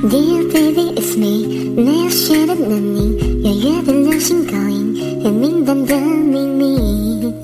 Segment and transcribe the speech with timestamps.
[0.00, 1.74] Dear baby, it's me。
[1.74, 4.94] 没有写的难你，月月的流星高音，
[5.24, 7.34] 很明淡的秘密。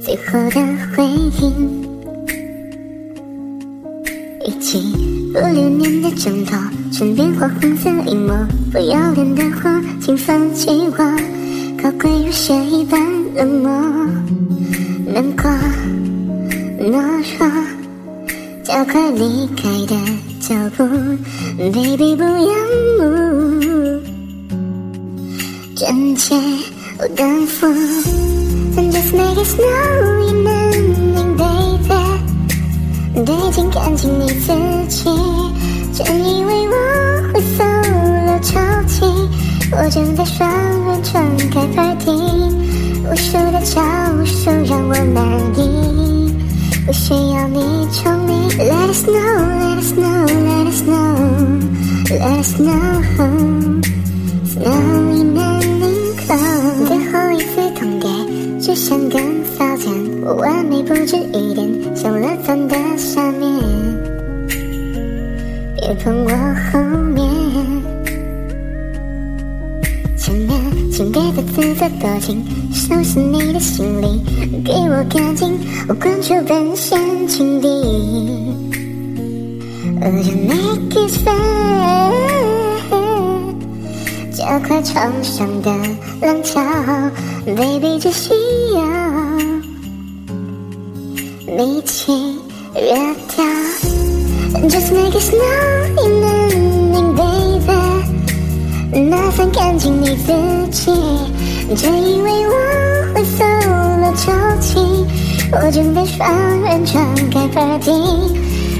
[0.00, 0.60] 最后的
[0.96, 1.04] 回
[1.42, 1.84] 应，
[4.46, 4.82] 一起
[5.34, 6.56] 五六年的枕头，
[6.90, 8.34] 唇边画红色一抹，
[8.72, 10.96] 不要脸的话，请放弃我，
[11.82, 12.98] 高贵如雪一般
[13.34, 13.70] 冷漠，
[15.12, 15.50] 难过，
[16.80, 16.98] 懦
[17.38, 17.46] 弱。
[18.64, 19.94] 加快离开的
[21.74, 22.54] ，baby 不要
[23.00, 24.00] 怒，
[25.74, 26.36] 真切
[27.00, 27.66] 我担负。
[28.76, 31.92] Just make it snow in the morning, baby。
[33.24, 34.52] 对镜看清你自
[34.88, 35.10] 己，
[35.92, 36.74] 真以为我
[37.32, 38.52] 会 solo 抽
[38.86, 39.04] 泣。
[39.72, 40.48] 我正在双
[40.86, 42.12] 人床开 party，
[43.10, 45.24] 无数的巧，无数让我满
[45.58, 46.23] 意。
[46.86, 48.32] 不需要你宠溺。
[48.58, 49.14] Let us know,
[49.58, 51.16] let us know, let us know,
[52.10, 53.02] let us know.
[54.46, 56.12] snowy Nanning
[56.86, 58.06] 最后一次痛给，
[58.60, 59.92] 只想跟骚贱，
[60.22, 63.60] 我完美不止一点，像了钻的下面。
[65.76, 66.30] 别碰我
[66.70, 66.78] 后
[71.84, 74.18] 再自作多情，收拾你的行李，
[74.64, 75.52] 给我干净，
[75.86, 77.68] 我关注本线情敌。
[80.00, 81.34] 我就 make it fast，
[84.34, 85.70] 加快床上的
[86.22, 86.62] 浪潮
[87.44, 88.32] ，baby 只需
[88.72, 88.80] 要
[91.46, 92.38] 你气
[92.74, 92.80] 热
[93.36, 93.44] 掉。
[94.70, 95.36] Just make it snow
[96.02, 96.30] in the
[97.20, 100.32] morning，baby，麻烦干净你自
[100.70, 100.90] 己，
[101.74, 102.52] 真以为我
[103.14, 104.78] 会 solo 抽泣，
[105.50, 106.28] 我准备双
[106.62, 107.90] 人床开 party。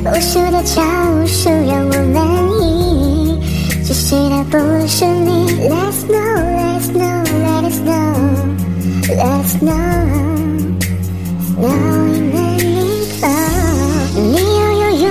[0.05, 0.83] 无数的巧，
[1.27, 2.23] 数让我满
[2.61, 3.41] 意，
[3.85, 5.47] 只是他不是你。
[5.67, 8.15] Let's know, let's know, let us know,
[9.09, 9.73] let's know,
[11.59, 11.73] know
[12.13, 14.13] in any flow。
[14.15, 15.09] 你要有勇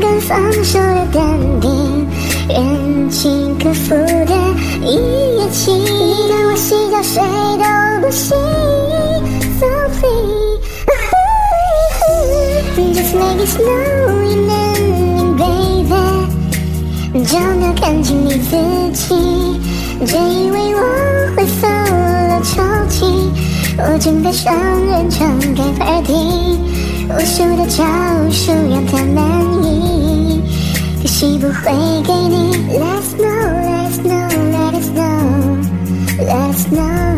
[0.00, 1.22] 敢放手的淡
[1.60, 1.70] 定，
[2.48, 3.20] 忍气
[3.62, 3.94] 克服
[7.12, 7.20] 谁
[7.58, 7.64] 都
[8.00, 8.34] 不行
[9.60, 9.66] ，So
[10.00, 10.64] please,
[12.94, 13.92] just make it snow。
[17.24, 18.56] 找到看清你自
[18.94, 19.14] 己，
[20.06, 20.80] 真以为我
[21.36, 23.04] 会 solo 抽泣，
[23.76, 24.54] 我准备双
[24.86, 26.58] 人床开 party，
[27.10, 27.84] 无数的招
[28.30, 29.22] 数让他满
[29.62, 30.42] 意，
[31.02, 31.70] 可惜不会
[32.06, 32.32] 给你。
[36.74, 37.11] 那